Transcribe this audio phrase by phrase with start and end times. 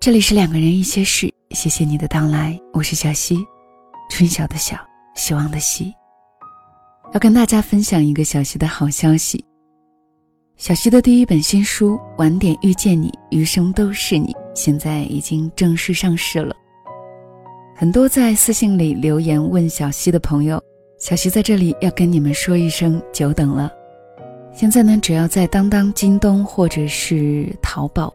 [0.00, 3.36] 这里是两个人一些事，谢谢你的到来，我是小溪，
[4.08, 4.74] 春晓的晓，
[5.14, 5.92] 希望的希。
[7.12, 9.44] 要跟大家分享一个小溪的好消息，
[10.56, 16.56] 小溪的第一本新书《晚点遇见你，余生都是你》，现在已经正式上市了。
[17.76, 20.58] 很多在私信里留言问小溪的朋友，
[20.98, 23.70] 小溪在这里要跟你们说一声久等了。
[24.54, 28.10] 现在呢，只要在当当、京东或者是淘宝，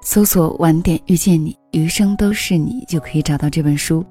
[0.00, 4.04] 搜索“晚点遇见你，余生都是你”，就可以找到这本书。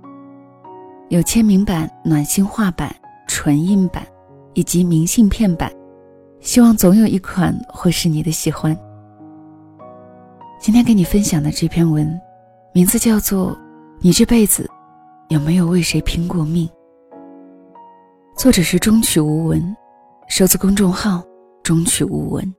[1.10, 2.94] 有签名版、暖心画版、
[3.28, 4.06] 纯印版，
[4.54, 5.72] 以及明信片版，
[6.40, 8.78] 希望总有一款会是你的喜欢。
[10.60, 12.20] 今天给你分享的这篇文，
[12.74, 13.52] 名字叫做
[14.00, 14.70] 《你这辈子
[15.30, 16.68] 有没有为谁拼过命》，
[18.36, 19.76] 作者是中曲无闻，
[20.28, 21.24] 收自公众号。
[21.64, 22.56] 中曲无闻。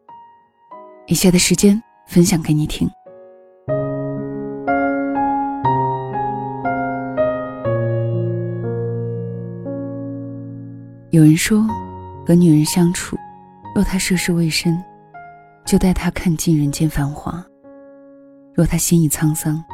[1.07, 2.87] 以下的时间分享给你听。
[11.11, 11.67] 有人说，
[12.27, 13.17] 和女人相处，
[13.75, 14.79] 若她涉世未深，
[15.65, 17.43] 就带她看尽人间繁华；
[18.55, 19.65] 若她心已沧桑，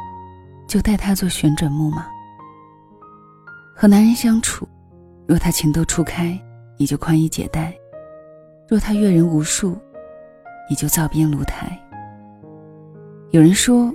[0.65, 2.07] 就带她做旋转木马。
[3.75, 4.65] 和男人相处，
[5.27, 6.39] 若他情窦初开，
[6.77, 7.73] 你就宽衣解带。
[8.69, 9.77] 若他阅人无数，
[10.69, 11.77] 你就造边炉台。
[13.31, 13.93] 有人说，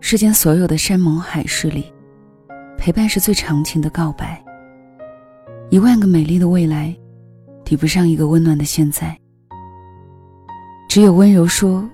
[0.00, 1.92] 世间所有的山盟海誓里，
[2.76, 4.44] 陪伴是最长情的告白。
[5.70, 6.92] 一万个美丽的未来，
[7.64, 9.16] 抵不上一个温暖的现在。
[10.88, 11.88] 只有温柔说：“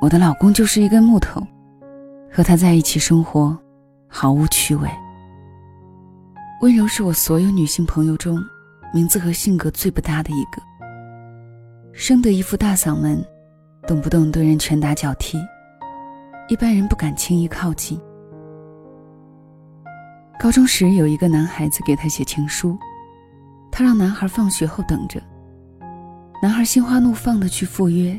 [0.00, 1.46] 我的老公就是一根木头，
[2.32, 3.54] 和他在一起生活，
[4.08, 4.88] 毫无趣味。”
[6.62, 8.42] 温柔是我所有女性朋友中，
[8.94, 10.62] 名字和性格最不搭的一个。
[11.92, 13.22] 生得一副大嗓门，
[13.86, 15.36] 动不动对人拳打脚踢，
[16.48, 18.00] 一般人不敢轻易靠近。
[20.40, 22.76] 高中时有一个男孩子给他写情书，
[23.76, 25.20] 他让男孩放学后等着。
[26.40, 28.16] 男孩心花怒放的去赴约，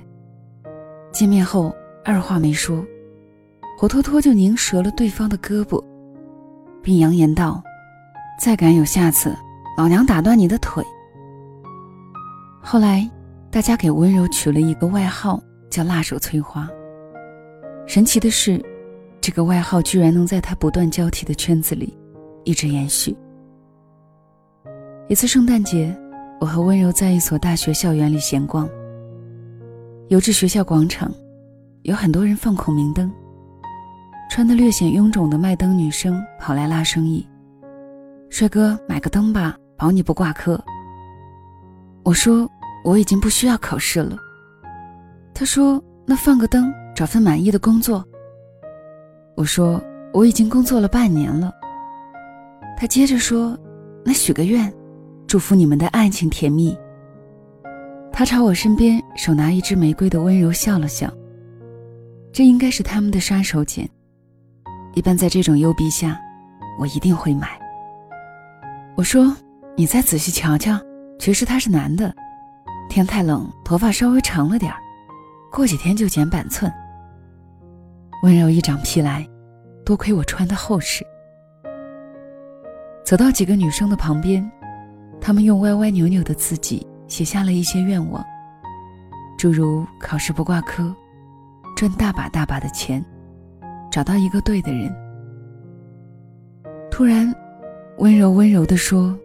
[1.13, 1.73] 见面后
[2.03, 2.85] 二话没说，
[3.77, 5.81] 活脱脱就拧折了对方的胳膊，
[6.83, 7.63] 并扬言道
[8.37, 9.33] ：“再敢有下次，
[9.77, 10.83] 老娘打断你的腿。”
[12.61, 13.09] 后来。
[13.51, 16.67] 大家给温柔取了一个外号，叫“辣手摧花”。
[17.87, 18.61] 神奇的是，
[19.21, 21.97] 这个外号居然能在他不断交替的圈子里
[22.43, 23.15] 一直延续。
[25.07, 25.95] 一次圣诞节，
[26.39, 28.67] 我和温柔在一所大学校园里闲逛。
[30.07, 31.11] 游至学校广场，
[31.83, 33.11] 有很多人放孔明灯，
[34.31, 37.27] 穿得略显臃肿的卖灯女生跑来拉生意
[38.29, 40.59] ：“帅哥，买个灯吧，保你不挂科。”
[42.03, 42.49] 我说。
[42.85, 44.15] 我已经不需要考试了。
[45.33, 48.05] 他说：“那放个灯，找份满意的工作。”
[49.35, 49.81] 我说
[50.13, 51.51] ：“我已经工作了半年了。”
[52.77, 53.57] 他接着说
[54.05, 54.71] ：“那许个愿，
[55.27, 56.77] 祝福你们的爱情甜蜜。”
[58.11, 61.11] 他朝我身边手拿一支玫瑰的温柔笑了笑。
[62.31, 63.89] 这应该是他们的杀手锏。
[64.93, 66.19] 一般在这种幽闭下，
[66.79, 67.59] 我一定会买。
[68.95, 69.35] 我说
[69.75, 70.79] ：“你再仔细瞧瞧，
[71.19, 72.13] 其实他是男的。”
[72.89, 74.77] 天太冷，头发稍微长了点儿，
[75.51, 76.71] 过几天就剪板寸。
[78.23, 79.27] 温柔一掌劈来，
[79.85, 81.05] 多亏我穿的厚实。
[83.03, 84.49] 走到几个女生的旁边，
[85.19, 88.23] 他们用歪歪扭扭的字迹写下了一些愿望，
[89.37, 90.95] 诸如考试不挂科，
[91.75, 93.03] 赚大把大把的钱，
[93.91, 94.93] 找到一个对的人。
[96.91, 97.33] 突然，
[97.97, 99.17] 温柔温柔地说。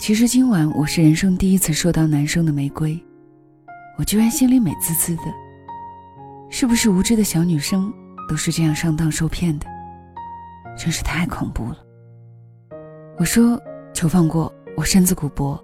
[0.00, 2.96] 其实今晚我是人生第一次收到男生的玫瑰，
[3.98, 5.22] 我居然心里美滋滋的。
[6.48, 7.92] 是不是无知的小女生
[8.28, 9.66] 都是这样上当受骗的？
[10.78, 11.78] 真是太恐怖了。
[13.18, 13.60] 我说
[13.92, 15.58] 求放过我，身子骨薄。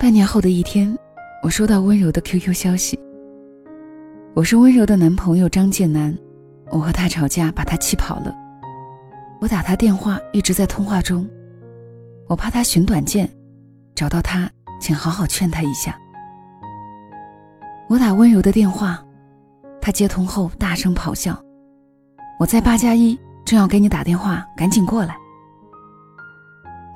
[0.00, 0.98] 半年后的一天，
[1.42, 2.98] 我收到温柔的 QQ 消息。
[4.32, 6.16] 我是温柔的男朋友张建南，
[6.70, 8.34] 我和他吵架，把他气跑了。
[9.38, 11.28] 我打他电话，一直在通话中。
[12.26, 13.28] 我怕他寻短见，
[13.94, 14.50] 找到他，
[14.80, 15.94] 请好好劝他一下。
[17.86, 19.04] 我打温柔的电话，
[19.78, 21.38] 他接通后大声咆哮
[22.40, 25.14] ：“我在八加一，正要给你打电话，赶紧过来。”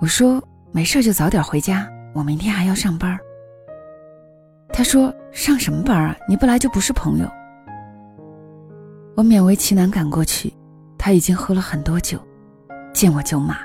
[0.01, 0.43] 我说
[0.73, 3.19] ：“没事就早点回家，我明天还要上班。”
[4.73, 6.17] 他说：“上什么班啊？
[6.27, 7.29] 你不来就不是朋友。”
[9.15, 10.53] 我勉为其难赶过去，
[10.97, 12.19] 他已经喝了很多酒。
[12.93, 13.59] 见我就骂，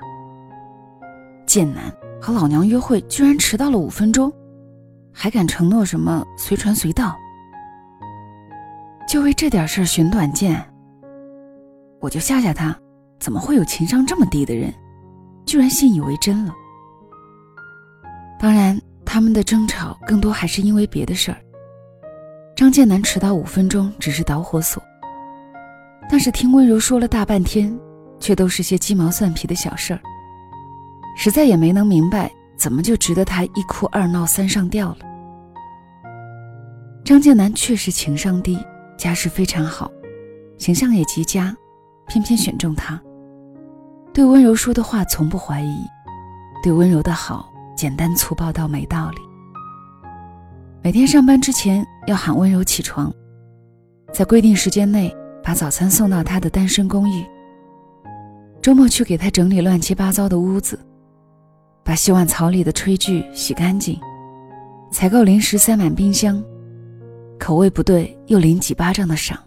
[1.47, 1.91] 贱男
[2.21, 4.31] 和老娘约会居然迟到了五分钟，
[5.13, 7.15] 还敢承诺什么随传随到？
[9.07, 10.63] 就为这点事寻短见。
[12.01, 12.77] 我就吓吓他，
[13.19, 14.73] 怎么会有情商这么低的人，
[15.45, 16.53] 居然信以为真了？
[18.39, 21.37] 当然，他们的争吵更多还是因为别的事儿。
[22.55, 24.81] 张建南迟到五分钟只是导火索，
[26.09, 27.77] 但是听温柔说了大半天，
[28.19, 29.99] 却都是些鸡毛蒜皮的小事儿，
[31.17, 34.97] 实在也没能明白怎么就值得他一哭二闹三上吊了。
[37.03, 38.57] 张建南确实情商低，
[38.97, 39.91] 家世非常好，
[40.57, 41.55] 形象也极佳。
[42.07, 43.01] 偏偏选中他，
[44.15, 45.85] 对温柔说的话从不怀疑，
[46.63, 49.17] 对温柔的好简单粗暴到没道理。
[50.81, 53.13] 每天上班之前要喊温柔起床，
[54.13, 55.13] 在规定时间内
[55.43, 57.25] 把早餐送到他的单身公寓。
[58.61, 60.79] 周末去给他整理乱七八糟的屋子，
[61.83, 63.99] 把洗碗槽里的炊具洗干净，
[64.93, 66.41] 采购零食塞满冰箱，
[67.37, 69.37] 口味不对又淋几巴掌的赏。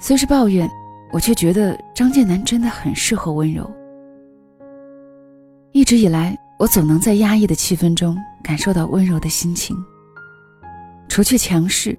[0.00, 0.68] 虽是抱怨，
[1.14, 3.70] 我却觉得张建南真的很适合温柔。
[5.70, 9.76] 一直以来，我总能在压抑的气氛中感受到温柔的心情。
[11.08, 11.96] 除去强势，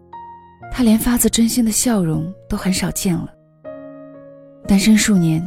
[0.69, 3.29] 他连发自真心的笑容都很少见了。
[4.67, 5.41] 单身数年，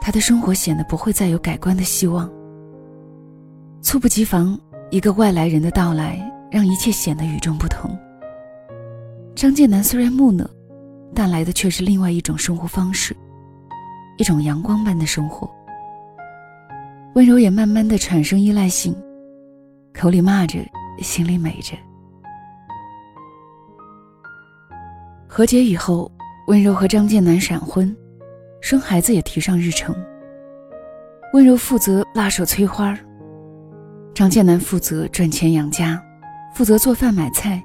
[0.00, 2.28] 他的生活显得不会再有改观的希望。
[3.82, 4.58] 猝不及防，
[4.90, 6.18] 一个外来人的到来
[6.50, 7.96] 让一切显得与众不同。
[9.36, 10.44] 张建南虽然木讷。
[11.14, 13.16] 带来的却是另外一种生活方式，
[14.16, 15.50] 一种阳光般的生活。
[17.14, 18.96] 温柔也慢慢的产生依赖性，
[19.92, 20.58] 口里骂着，
[20.98, 21.76] 心里美着。
[25.28, 26.10] 和解以后，
[26.46, 27.94] 温柔和张建南闪婚，
[28.60, 29.94] 生孩子也提上日程。
[31.34, 32.98] 温柔负责拉手催花
[34.14, 36.02] 张建南负责赚钱养家，
[36.54, 37.62] 负责做饭买菜，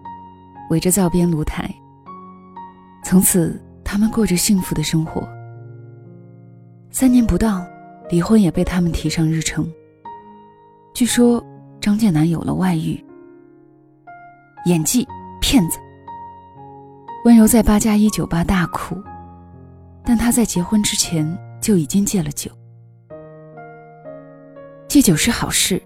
[0.70, 1.70] 围着灶边炉台。
[3.04, 5.26] 从此，他们过着幸福的生活。
[6.90, 7.66] 三年不到，
[8.10, 9.72] 离婚也被他们提上日程。
[10.94, 11.42] 据说
[11.80, 13.02] 张建南有了外遇，
[14.66, 15.08] 演技
[15.40, 15.80] 骗子。
[17.24, 19.02] 温柔在八加一酒吧大哭，
[20.04, 22.52] 但他在结婚之前就已经戒了酒。
[24.88, 25.82] 戒酒是好事，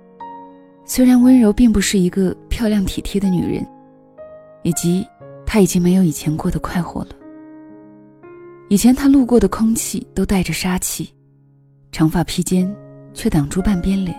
[0.86, 3.68] 虽然温柔并不是一个漂亮体贴的女人，
[4.64, 5.06] 以及。
[5.54, 7.10] 他已经没有以前过得快活了。
[8.70, 11.14] 以前他路过的空气都带着杀气，
[11.92, 12.74] 长发披肩
[13.14, 14.18] 却挡住半边脸。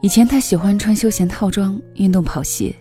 [0.00, 2.74] 以前他喜欢穿休闲套装、运动跑鞋。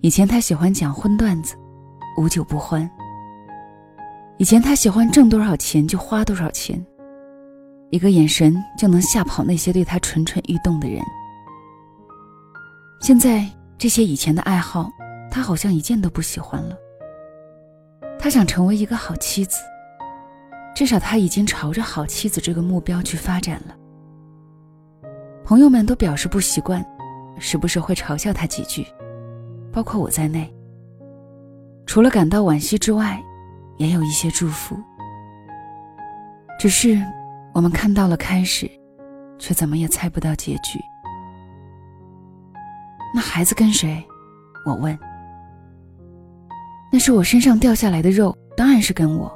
[0.00, 1.54] 以前他喜欢讲荤段子，
[2.18, 2.90] 无酒不欢。
[4.38, 6.84] 以前他喜欢挣多少钱就花多少钱，
[7.90, 11.00] 一个眼神就能吓跑那些对他蠢蠢欲动的人。
[13.00, 13.48] 现在
[13.78, 14.90] 这些以前的爱好。
[15.34, 16.78] 他好像一件都不喜欢了。
[18.16, 19.58] 他想成为一个好妻子，
[20.76, 23.74] 至少他已经朝着好妻子这个目标去发展了。
[25.44, 26.86] 朋友们都表示不习惯，
[27.40, 28.86] 时不时会嘲笑他几句，
[29.72, 30.48] 包括我在内。
[31.84, 33.20] 除了感到惋惜之外，
[33.76, 34.76] 也有一些祝福。
[36.60, 36.96] 只是
[37.52, 38.70] 我们看到了开始，
[39.36, 40.78] 却怎么也猜不到结局。
[43.12, 44.00] 那孩子跟谁？
[44.64, 44.96] 我问。
[46.94, 49.28] 那是我身上掉下来的肉，当然是跟我。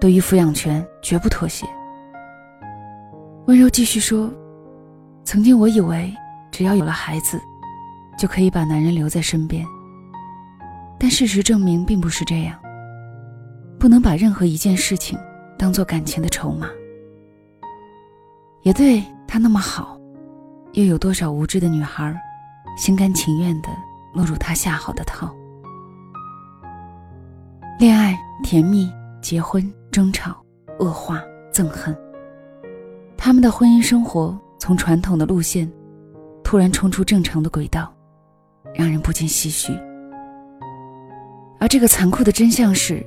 [0.00, 1.66] 对于抚养权，绝不妥协。
[3.46, 4.32] 温柔继续说
[5.22, 6.10] ：“曾经我以为，
[6.50, 7.38] 只要有了孩子，
[8.18, 9.66] 就可以把男人留在身边。
[10.98, 12.58] 但事实证明，并不是这样。
[13.78, 15.18] 不能把任何一件事情
[15.58, 16.70] 当做感情的筹码。
[18.62, 20.00] 也对他那么好，
[20.72, 22.18] 又有多少无知的女孩，
[22.78, 23.68] 心甘情愿的
[24.14, 25.30] 落入他下好的套？”
[27.78, 28.90] 恋爱甜蜜，
[29.20, 30.42] 结婚争吵，
[30.78, 31.94] 恶化憎恨。
[33.18, 35.70] 他们的婚姻生活从传统的路线，
[36.42, 37.94] 突然冲出正常的轨道，
[38.74, 39.78] 让人不禁唏嘘。
[41.60, 43.04] 而这个残酷的真相是：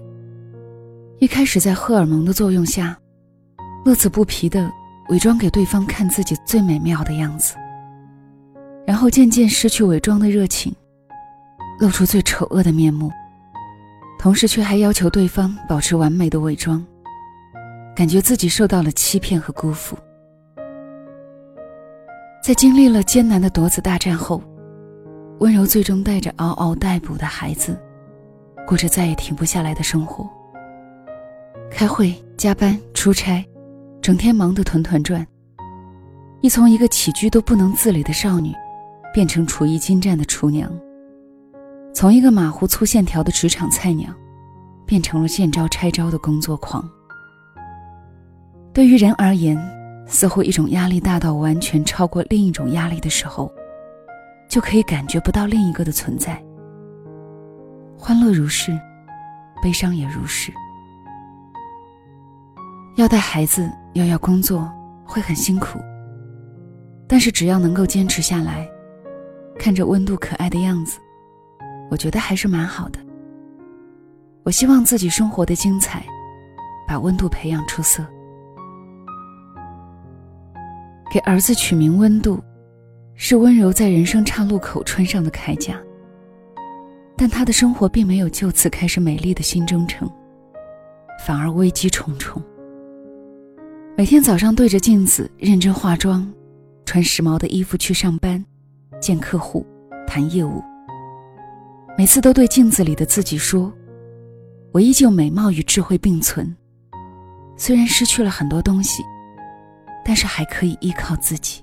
[1.17, 2.95] 一开始在荷尔蒙的作用下，
[3.83, 4.71] 乐此不疲的
[5.09, 7.55] 伪装给对方看自己最美妙的样子，
[8.85, 10.71] 然后渐渐失去伪装的热情，
[11.79, 13.11] 露出最丑恶的面目。
[14.19, 16.85] 同时，却还要求对方保持完美的伪装，
[17.95, 19.97] 感觉自己受到了欺骗和辜负。
[22.43, 24.43] 在经历了艰难的夺子大战后，
[25.39, 27.79] 温柔最终带着嗷嗷待哺的孩子，
[28.67, 30.29] 过着再也停不下来的生活。
[31.71, 33.41] 开会、加班、出差，
[34.01, 35.25] 整天忙得团团转，
[36.41, 38.53] 一从一个起居都不能自理的少女，
[39.13, 40.69] 变成厨艺精湛的厨娘。
[41.93, 44.09] 从一个马虎粗线条的职场菜鸟，
[44.85, 46.87] 变成了见招拆招的工作狂。
[48.73, 49.57] 对于人而言，
[50.07, 53.51] 似乎一种压力大到完全超过另一种压力的时候，
[54.47, 56.41] 就可以感觉不到另一个的存在。
[57.97, 58.71] 欢乐如是，
[59.61, 60.53] 悲伤也如是。
[62.95, 64.71] 要带孩子，又要工作，
[65.03, 65.79] 会很辛苦。
[67.07, 68.69] 但是只要能够坚持下来，
[69.57, 70.99] 看着温度可爱的样子，
[71.89, 72.99] 我觉得还是蛮好的。
[74.43, 76.05] 我希望自己生活的精彩，
[76.87, 78.05] 把温度培养出色。
[81.11, 82.39] 给儿子取名温度，
[83.15, 85.75] 是温柔在人生岔路口穿上的铠甲。
[87.17, 90.09] 但他的生活并没有就此开始美丽的新征程，
[91.25, 92.41] 反而危机重重。
[93.97, 96.31] 每天早上对着镜子认真化妆，
[96.85, 98.43] 穿时髦的衣服去上班、
[99.01, 99.65] 见客户、
[100.07, 100.63] 谈业务。
[101.99, 103.69] 每次都对镜子里的自己说
[104.71, 106.55] ：“我依旧美貌与智慧并存，
[107.57, 109.03] 虽然失去了很多东西，
[110.05, 111.61] 但是还可以依靠自己。”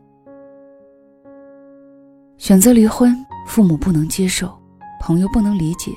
[2.36, 3.16] 选择离婚，
[3.46, 4.54] 父母不能接受。
[5.00, 5.90] 朋友不能理解，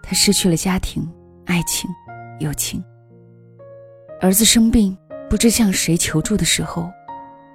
[0.00, 1.04] 他失去了家庭、
[1.44, 1.90] 爱情、
[2.38, 2.80] 友情。
[4.20, 4.96] 儿子生病，
[5.28, 6.88] 不知向谁求助的时候，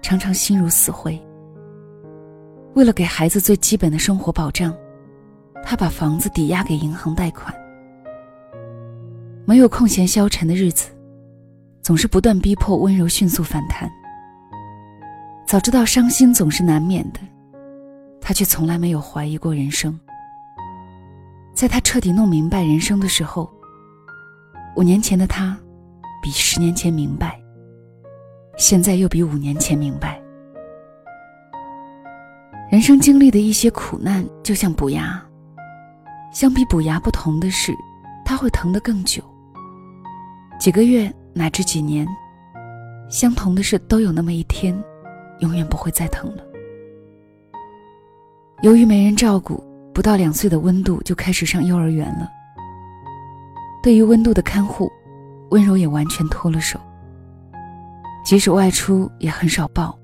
[0.01, 1.17] 常常心如死灰。
[2.73, 4.75] 为了给孩子最基本的生活保障，
[5.63, 7.53] 他把房子抵押给银行贷款。
[9.45, 10.89] 没有空闲消沉的日子，
[11.81, 13.89] 总是不断逼迫温柔迅速反弹。
[15.45, 17.19] 早知道伤心总是难免的，
[18.21, 19.99] 他却从来没有怀疑过人生。
[21.53, 23.51] 在他彻底弄明白人生的时候，
[24.75, 25.57] 五年前的他，
[26.21, 27.39] 比十年前明白。
[28.57, 30.21] 现在又比五年前明白。
[32.71, 35.23] 人生经历的一些苦难，就像补牙。
[36.33, 37.73] 相比补牙不同的是，
[38.25, 39.23] 它会疼得更久。
[40.59, 42.07] 几个月乃至几年，
[43.09, 44.77] 相同的是都有那么一天，
[45.39, 46.43] 永远不会再疼了。
[48.61, 49.63] 由于没人照顾。
[49.93, 52.27] 不到两岁的温度就开始上幼儿园了。
[53.83, 54.91] 对于温度的看护，
[55.51, 56.79] 温柔也完全脱了手。
[58.25, 59.95] 即使外出也很少抱，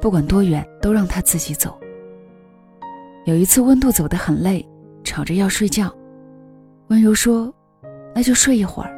[0.00, 1.78] 不管多远都让他自己走。
[3.26, 4.66] 有一次温度走得很累，
[5.10, 5.92] 吵着要睡觉，
[6.86, 7.52] 温柔说
[8.14, 8.92] ：“那就睡一会儿，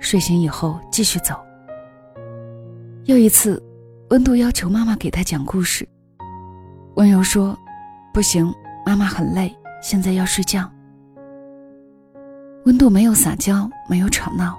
[0.00, 1.36] 睡醒以后继续走。”
[3.06, 3.62] 又一次，
[4.10, 5.88] 温度要求妈妈给他讲故事，
[6.96, 7.56] 温柔说
[8.12, 8.52] ：“不行。”
[8.84, 10.68] 妈妈很累，现在要睡觉。
[12.64, 14.58] 温度没有撒娇，没有吵闹，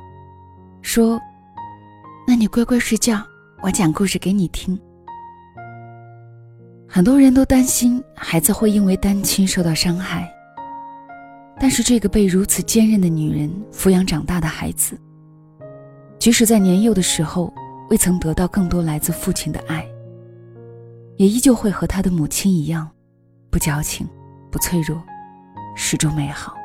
[0.82, 1.20] 说
[2.25, 3.22] ：“那你乖乖睡觉，
[3.62, 4.79] 我讲故事给你听。”
[6.88, 10.29] 很多人都担心孩子会因为单亲受到伤害，
[11.60, 14.98] 但是这个被如此坚韧的女人抚养长大的孩子，
[16.20, 17.54] 即使在年幼的时候
[17.90, 19.86] 未曾得到更多来自父亲的爱，
[21.16, 22.90] 也依旧会和他的母亲一样，
[23.50, 24.08] 不矫情。
[24.50, 25.04] 不脆弱，
[25.76, 26.56] 始终美好。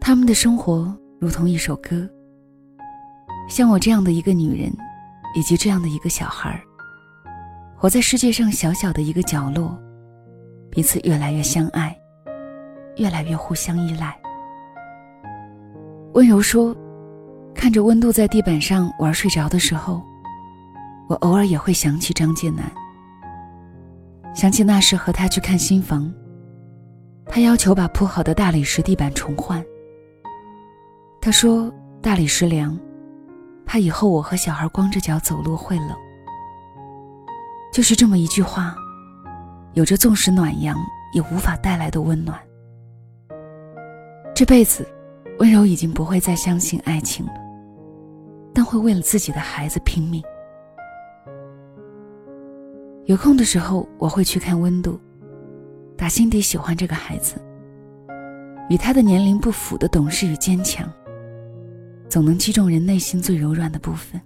[0.00, 2.08] 他们的生活如同一首歌。
[3.48, 4.72] 像我这样的一个女人，
[5.34, 6.62] 以及这样的一个小孩儿，
[7.76, 9.76] 活在世界上小小的一个角落，
[10.70, 11.94] 彼此越来越相爱，
[12.96, 14.16] 越来越互相依赖。
[16.14, 16.76] 温柔说
[17.54, 20.02] ：“看着温度在地板上玩睡着的时候，
[21.08, 22.70] 我偶尔也会想起张建南。”
[24.34, 26.12] 想起那时和他去看新房，
[27.26, 29.64] 他要求把铺好的大理石地板重换。
[31.20, 31.72] 他说
[32.02, 32.78] 大理石凉，
[33.64, 35.90] 怕以后我和小孩光着脚走路会冷。
[37.72, 38.76] 就是这么一句话，
[39.72, 40.76] 有着纵使暖阳
[41.12, 42.38] 也无法带来的温暖。
[44.34, 44.84] 这辈子，
[45.38, 47.32] 温柔已经不会再相信爱情了，
[48.52, 50.20] 但会为了自己的孩子拼命。
[53.04, 54.98] 有空的时候，我会去看温度，
[55.96, 57.40] 打心底喜欢这个孩子。
[58.68, 60.90] 与他的年龄不符的懂事与坚强，
[62.08, 64.20] 总能击中人内心最柔软的部分。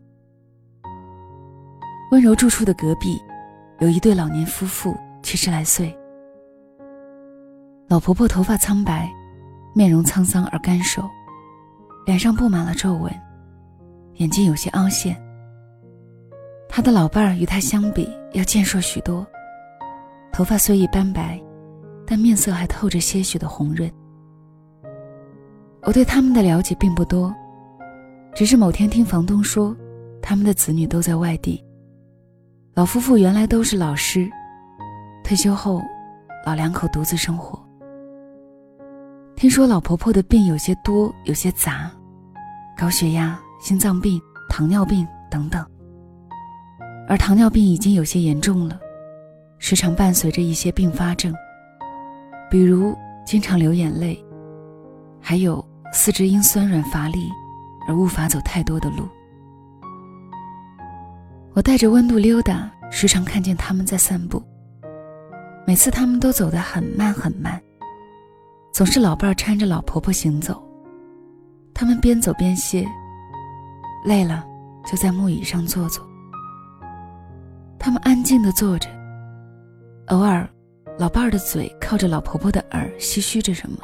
[2.12, 3.20] 温柔住处的隔壁，
[3.80, 5.94] 有一对老年夫妇，七十来岁。
[7.88, 9.10] 老婆婆头发苍白，
[9.78, 11.08] 面容沧桑而干瘦，
[12.04, 13.14] 脸上布满了皱纹，
[14.14, 15.16] 眼睛有些凹陷。
[16.68, 19.24] 他的老伴儿与他相比要健硕许多，
[20.32, 21.40] 头发虽已斑白，
[22.04, 23.88] 但面色还透着些许的红润。
[25.82, 27.32] 我对他们的了解并不多，
[28.34, 29.76] 只是某天听房东说，
[30.20, 31.64] 他们的子女都在外地。
[32.74, 34.28] 老夫妇原来都是老师，
[35.22, 35.80] 退休后，
[36.44, 37.64] 老两口独自生活，
[39.38, 41.88] 听说老婆婆的病有些多，有些杂，
[42.76, 45.64] 高血压、心脏病、糖尿病等等。
[47.06, 48.76] 而糖尿病已经有些严重了，
[49.60, 51.32] 时常伴随着一些并发症，
[52.50, 54.20] 比如经常流眼泪，
[55.20, 57.28] 还有四肢因酸软乏力
[57.86, 59.08] 而无法走太多的路。
[61.52, 64.42] 我带着温度溜达，时常看见他们在散步。
[65.64, 67.62] 每次他们都走得很慢很慢，
[68.78, 70.62] 总是老伴儿搀着老婆婆行走。
[71.74, 72.86] 他们边走边歇，
[74.04, 74.46] 累了
[74.88, 76.08] 就在木椅上坐坐。
[77.76, 78.88] 他们安静地坐着，
[80.10, 80.48] 偶尔，
[80.96, 83.78] 老伴儿的嘴靠着老婆婆的耳唏嘘着什么；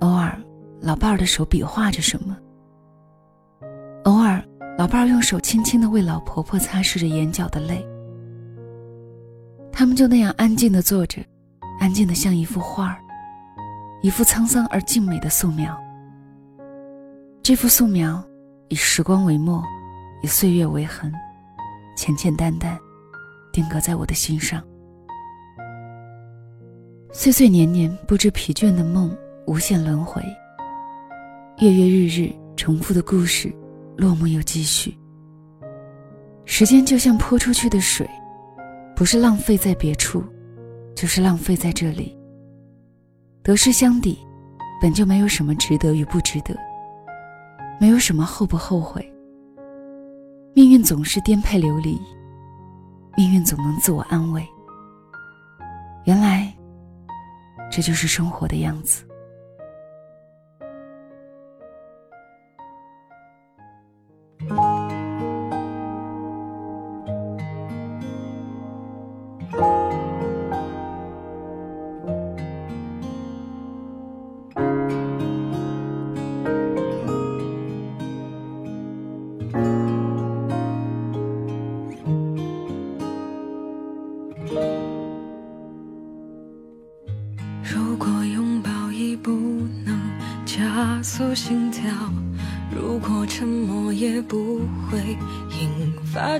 [0.00, 0.38] 偶尔，
[0.82, 2.36] 老伴儿的手比划着什么；
[4.04, 4.44] 偶尔，
[4.76, 7.82] 老伴儿用手轻轻地为老婆婆擦拭着眼角的泪。
[9.72, 11.22] 他们就那样安静地坐着，
[11.80, 13.00] 安静的像一幅画儿，
[14.06, 15.76] 一幅沧桑而静美的素描。
[17.42, 18.22] 这幅素描
[18.68, 19.60] 以时光为墨，
[20.22, 21.12] 以岁月为痕。
[21.96, 22.78] 浅浅淡淡，
[23.52, 24.62] 定格在我的心上。
[27.12, 29.12] 岁岁年年不知疲倦的梦，
[29.44, 30.22] 无限轮回。
[31.58, 33.52] 月月日日重复的故事，
[33.96, 34.96] 落幕又继续。
[36.44, 38.08] 时间就像泼出去的水，
[38.94, 40.22] 不是浪费在别处，
[40.94, 42.15] 就是浪费在这里。
[43.46, 44.18] 得失相抵，
[44.82, 46.52] 本就没有什么值得与不值得，
[47.78, 49.08] 没有什么后不后悔。
[50.52, 51.96] 命运总是颠沛流离，
[53.16, 54.44] 命运总能自我安慰。
[56.06, 56.52] 原来，
[57.70, 59.05] 这就是生活的样子。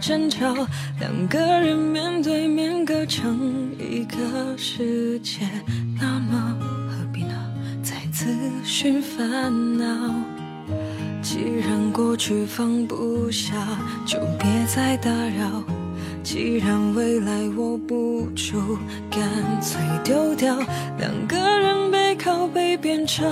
[0.06, 0.54] 争吵。
[1.00, 5.40] 两个人面对面隔成一个世界，
[6.00, 6.56] 那么
[6.88, 7.34] 何必呢？
[7.82, 8.24] 再自
[8.62, 10.14] 寻烦恼。
[11.20, 13.52] 既然过去放不下，
[14.06, 15.64] 就别再打扰。
[16.22, 18.78] 既然未来握不住，
[19.10, 19.20] 干
[19.60, 20.56] 脆丢掉。
[20.98, 23.26] 两个人背靠背变成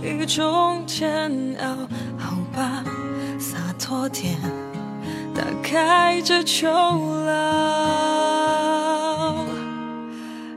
[0.00, 1.28] 一种煎
[1.60, 2.84] 熬，好吧，
[3.36, 4.36] 洒脱点，
[5.70, 7.36] 开着囚牢。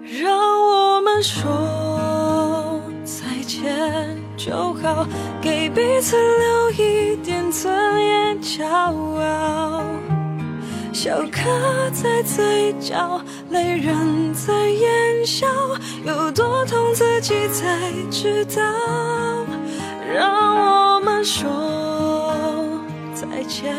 [0.02, 5.06] 让我们说再见就好，
[5.40, 9.84] 给彼此留一点尊严骄傲。
[10.92, 11.42] 笑刻
[11.92, 13.22] 在嘴角，
[13.52, 15.46] 泪人在眼笑，
[16.06, 17.78] 有多痛自己才
[18.10, 18.64] 知道。
[20.12, 21.48] 让我们说
[23.14, 23.78] 再见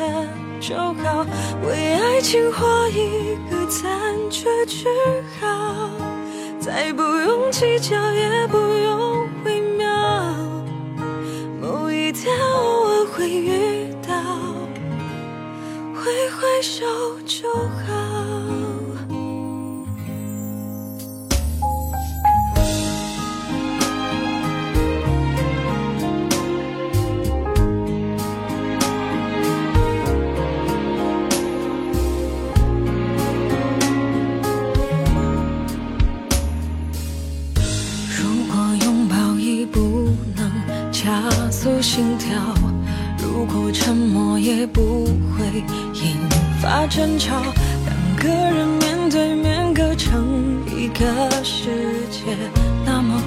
[0.66, 1.27] 就好，
[1.68, 3.92] 为爱情画一个残
[4.31, 4.88] 缺句
[5.38, 5.90] 号，
[6.59, 9.87] 再不用计较，也不用微妙，
[11.61, 14.14] 某一天偶尔会遇到。
[15.94, 16.87] 挥挥手
[17.27, 17.93] 就好。
[41.85, 42.33] 心跳，
[43.18, 45.44] 如果沉默也不会。
[45.92, 46.16] 引
[46.61, 47.37] 发争吵，
[47.85, 51.68] 两个人面对面隔成一个世
[52.11, 52.20] 界，
[52.87, 53.23] 那么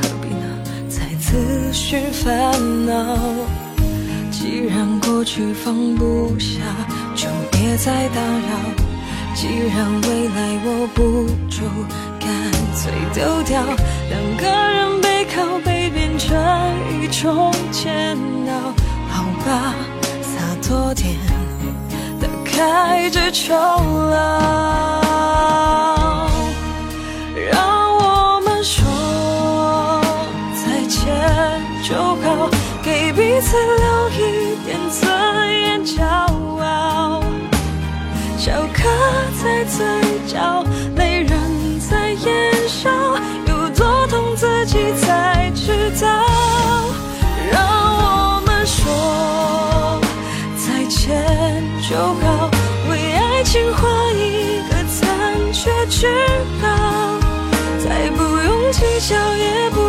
[0.00, 0.46] 何必呢？
[0.88, 3.18] 再自寻烦恼。
[4.30, 6.60] 既然过去放不下，
[7.16, 8.48] 就别再打扰。
[9.34, 11.02] 既然未来握不
[11.50, 11.62] 住，
[12.20, 12.28] 干
[12.74, 13.62] 脆丢掉。
[14.08, 15.55] 两个人背靠
[16.28, 16.34] 这
[16.90, 18.50] 一种煎熬，
[19.08, 19.72] 好吧，
[20.20, 21.14] 洒脱点。
[22.20, 24.16] 打开这囚牢，
[27.48, 28.82] 让我们说
[30.52, 30.98] 再见
[31.84, 32.50] 就好，
[32.82, 35.08] 给彼此留一点尊
[35.60, 36.02] 严骄
[36.60, 37.22] 傲。
[38.36, 38.82] 笑刻
[39.40, 39.86] 在嘴
[40.26, 40.64] 角，
[40.96, 41.30] 泪人
[41.78, 42.55] 在眼
[45.98, 46.06] 早
[47.50, 47.56] 让
[47.96, 49.98] 我们说
[50.58, 51.24] 再见
[51.88, 52.50] 就好，
[52.90, 56.06] 为爱情画一个残缺句
[56.60, 56.66] 号，
[57.82, 59.85] 再不用计较也不。